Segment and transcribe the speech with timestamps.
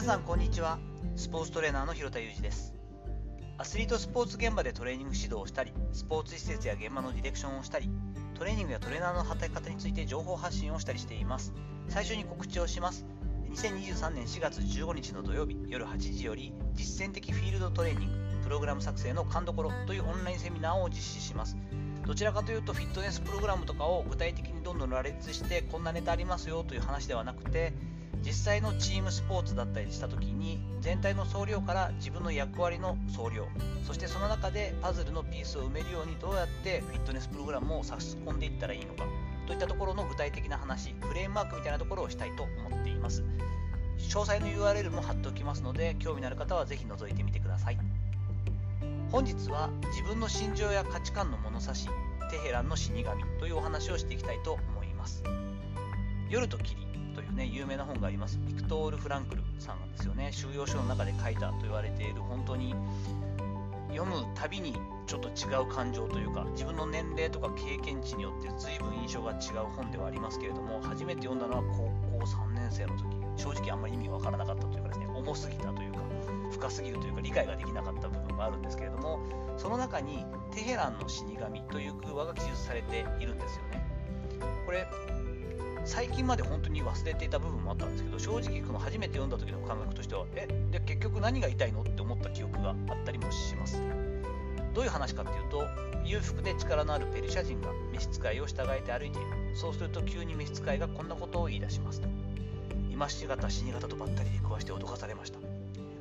[0.00, 0.78] 皆さんこんにちは。
[1.14, 2.72] スポーツトレーナーの広田裕二です。
[3.58, 7.90] アスリートスポーツ現場でトレーニング指導をしたりスポーツ施設や現場のディレクションをしたり
[8.32, 11.52] トレーニングやトレーナーの働き方について情報発信をしたりしています。
[11.88, 13.04] 最初に告知をします。
[13.50, 21.58] 2023年4月15日の土曜日夜8時より実践的フィールドトレーニングプログラム作成の勘どころというオンラインセミナーを実施します。
[22.06, 27.74] どちらかというとフィットネスプログラムとかを具体的にどんどん羅列してこんなネタありますよという話ではなくて
[28.24, 33.46] 実際のチームスポーツだったりした時に全体の総量から自分の役割の総量
[33.86, 39.04] そしてその中でパズルのピースを埋めるようにどうやってフィットネスプログラムを差し込んでいったらいいのか
[39.46, 43.24] といったところの具体的な話フレームワークみたいなところをしたいと思っています。
[43.98, 47.78] 詳細の URL も貼っておきますので興味のある方はぜひ覗いてみてください。
[49.10, 51.88] 本日は自分の心情や価値観の物差し
[52.30, 53.04] テヘランの死神
[53.40, 55.24] というお話をしていきたいと思います。
[56.28, 56.89] 夜と霧。
[57.40, 58.38] ね有名な本があります。
[58.46, 60.30] ビクトール・フランクルさんがですよね。
[60.32, 62.20] 収容所の中で書いたと言われている。
[62.20, 62.74] 本当に
[63.88, 73.04] 読むたびにちょっと違う感情というか自分の年齢とか経験値によって随分印象が違う本ではありますけれども初めて読んだのは高校3年生の時。
[73.36, 75.06] 正直あんまり意味わからなかったというかですね。
[75.06, 76.00] 重すぎたというか
[76.52, 79.20] 深すぎるというか理解ができなかった部分があるんですけれども
[79.56, 83.86] その中にテヘランの死神という空話が記述されているんですよね。
[84.66, 84.86] これ
[85.84, 93.82] 最近まで本当に忘れていた部分もあったんですけど正直この初めて読んだ時の感覚としてはえで結局何が言いのって思った記憶があったりもします。
[94.74, 95.66] どういう話かっていうと
[96.04, 99.56] 裕福で力のあるペルシャ人が召使いを従えて歩いている。
[99.56, 102.02] そうすると急に召使いがこんなことを言い出します
[102.90, 105.38] 今しがた死に方とばったりで食わして脅かされました。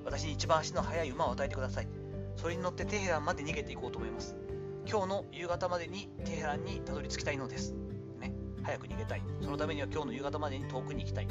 [0.05, 1.87] 私に一番足の速い馬を与えてください。
[2.35, 4.35] それに乗ってテヘランまで逃げていこうと思います。
[4.89, 7.75] 今日の夕方までにテヘランにたどり着きたいのです。
[8.63, 9.21] 早く逃げたい。
[9.41, 11.27] そのためには今日の夕方までに遠くに行きたい。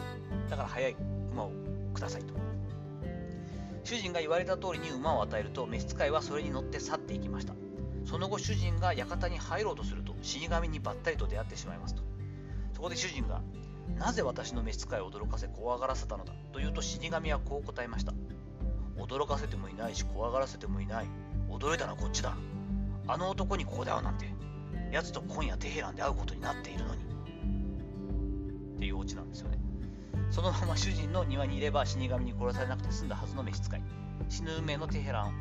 [0.48, 0.97] だから早い
[1.33, 1.53] 馬を
[1.95, 2.34] くださいと。
[3.84, 7.55] 主人が言われた通りに馬を与えると、召使いはそれに乗って去っていきました。
[8.05, 12.03] その後、主人が館に入ろうとすると、死神にばったりと出会ってしまいますと。
[12.75, 13.41] そこで主人が、
[13.99, 16.33] なぜ私の召使いを驚かせ怖がらせたのだ？
[16.53, 18.12] と言うと死神はこう答えました。
[18.97, 21.06] 驚かせてもいないし怖がらせてもいない。
[21.49, 22.37] 驚いたのはこっちだ。
[23.06, 24.27] あの男にここで会うなんて。
[24.93, 27.08] 奴と今夜テヘランで会うことになっているのに。
[28.78, 29.59] っていうオチなんですよね。
[30.31, 33.83] そのまま主人の庭にいれば死神に殺されなくて済んだはずの召使い。
[34.28, 35.33] 死ぬ運命のテヘラン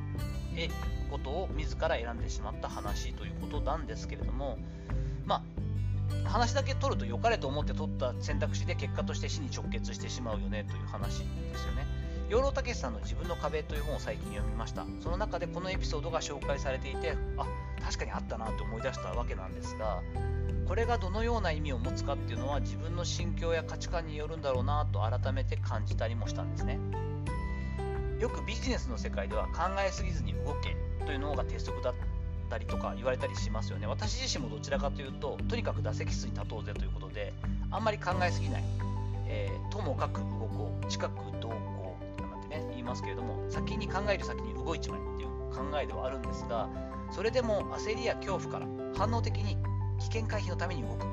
[0.56, 0.70] へ
[1.12, 4.58] ことを自ら選んでしまった話ということなんですけれども、
[5.26, 5.44] ま
[6.26, 11.26] あ、話だけ取ると良かれと思って取った選択肢で結果として死に直結してしまうよねという話で
[11.56, 11.86] すよね。
[12.30, 14.86] 養老孟さんの自分の壁という本を最近読みました。
[15.00, 17.46] その中でこのエピソードが紹介されていて、あ、
[17.82, 20.02] 確かにあったなと思い出したわけなんですが、
[20.68, 26.78] これがどのような意味を持つかっていうのは自分の心境や価値観によるんだろうなと改めて感じたりもしたんですね。
[28.20, 31.94] よくビジネスの世界では考えすぎずに動けというのが鉄則だっ
[32.50, 33.88] たりとか言われたりしますよね。
[33.88, 37.34] 私自身もどちらかというととにかく打席数に立とうぜということで
[37.72, 38.64] あんまり考えすぎない、
[39.28, 41.98] えー、ともかく動こう近く同行
[42.30, 46.68] なんてね言いますけれども先に考える先に動いちまえっていう考えではあるんですが
[47.12, 48.68] それでも焦りや恐怖から
[48.98, 49.58] 反応的に
[50.00, 51.06] 危険回避のために動く。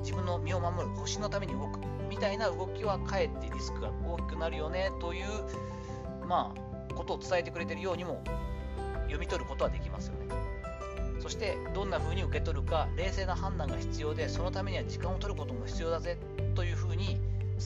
[0.00, 1.78] 自分の身を守る星のために動く。
[2.10, 4.90] みたいな動きはかえってリスクが大きくなるよね。
[5.00, 5.26] という
[6.26, 8.22] まあことを伝えてくれてるようにも
[9.04, 10.26] 読み取ることはできますよね。
[11.20, 16.18] そしてどんな風に受け取るか冷静な判断が必要でそのためには時間を取ることも必要だぜ。
[16.54, 17.20] という風に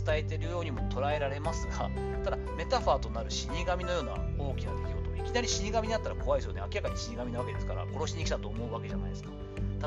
[0.05, 1.91] 伝えているようにも捉えられますが
[2.23, 5.17] ただメタファーとなる死神のような大きな出来事。
[5.17, 6.61] いきなり死神になったら怖いですよね。
[6.73, 9.31] 明らかに死神なわけですから殺しに来たと思うわけじゃないですか。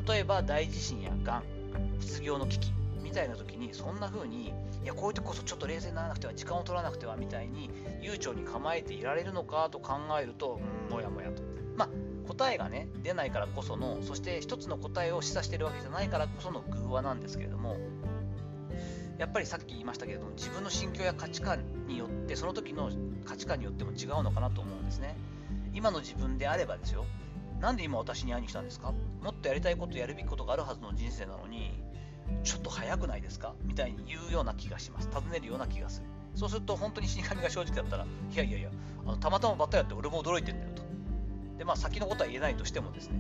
[0.08, 1.44] 例えば大地震やがん
[2.00, 7.70] 失業の危機みたいな時にそんな風にいやこういう時こそちょっと冷静にならなくては時間を取らなくてはみたいに
[8.02, 11.42] 悠長に構えていられるのかと考えるとうんもやもやと。
[11.76, 11.90] まあ
[12.28, 17.78] 答えがね出ないからこそのそして一つの答えを示唆してるわけじゃないからこその偶話なんですけれども
[19.18, 22.92] やっぱりさっき言いましたけれども自分の心境や価値観によってその時の
[23.26, 25.18] 価値観によっても違うのかなと思うんですね。
[25.74, 27.06] 今の自分であればですよ。
[27.60, 28.94] なんで今私に会いに来たんですか？
[29.22, 31.84] もっとやりたいことやるべきことがあるはずの人生なのに
[32.44, 33.54] ちょっと早くないですか？
[33.64, 35.10] みたいに言うような気がします。
[35.10, 36.08] 尋ねるような気がする。
[36.36, 38.70] そうすると本当に死神が正直だったらいやいやいや
[39.06, 40.84] あのたまたまバッタやって俺も驚いてんだよと。
[41.58, 43.20] でまあ先のことは言えないとしてもですね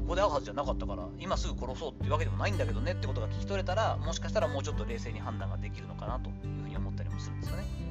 [0.00, 7.87] ここで会うはずじゃなかったから今すぐ殺そうっていうわけでもないんだけどねってことが聞き取れたらもしかしたらもうちょっと冷静に判断ができるのかなというふうに思ったりもするんですよね。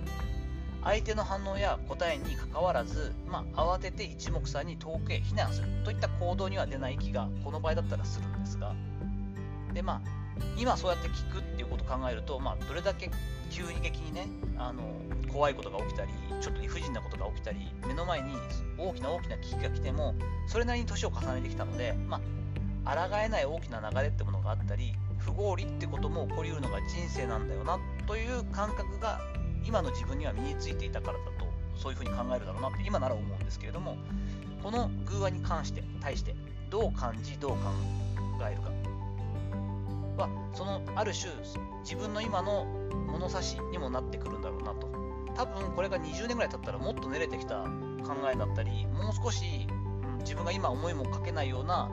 [0.87, 5.67] 相手の反応や答えにかかわらず、まあ、慌てて一目散に遠くへ避難する。
[5.83, 8.73] といった行動には出ない気がこの場合だったらするんですが。
[9.73, 10.01] でまあ
[10.57, 13.11] 今そうやって聞くっていうことを考えると、まあ、どれだけ
[13.51, 14.81] 急に激にねあの
[15.33, 18.33] 怖いことが起きたりちょっと理不尽なことが起きたり目の前に
[18.77, 20.15] 大きな大きな危機が来ても
[20.47, 22.21] それなりに年を重ねてきたので、ま
[22.85, 29.19] あ、抗えない大きな流れってものがあったり不合理ってことも起こりうるのが人生なんだよなという感覚が
[29.67, 33.97] 今の自分には身についていたからだとそういうふうに考えるだろうなって今なら思うんですけれども
[34.63, 36.35] この偶話に関して対して
[36.69, 37.57] どう感じどう考
[38.49, 38.69] えるか
[40.23, 41.31] はそのある種
[41.83, 42.65] 自分の今の
[43.07, 44.87] 物差しにもなってくるんだろうなと。
[45.35, 51.91] 多分これが20年ぐらい経ったらもっと練れてきた考えだったりもう少し、うん、自分が今思いもかけないような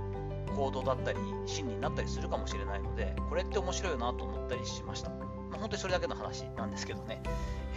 [0.56, 5.10] 行動だったり心理になったりするかもしれないのでこれって面白いなと思ったりしました、
[5.54, 7.22] まあ、本当にそれだけの話なんですけどね、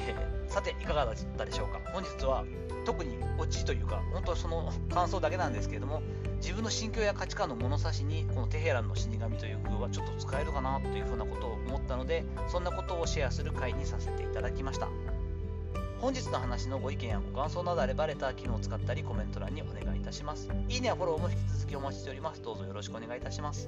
[0.07, 1.79] えー、さていかがだったでしょうか？
[1.93, 2.43] 本日は
[2.85, 6.01] 特にオチというか本当はその感想だけなんですけれども
[6.41, 14.87] 自分の心境や価値観の物差しにこのテヘランの死神という風はちょっと使えるかなというふうなことを思ったのでそんなことをシェアする回にさせていただきました。
[15.99, 20.47] 本日の話のご意見やご感想などあればレター機能を使ったりコメント欄にお願いいたします。
[20.69, 22.41] いいねやフォローも引き続きお待ちしております。
[22.43, 23.67] どうぞよろしくお願いいたします。